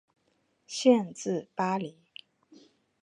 [0.65, 1.95] 县治巴黎。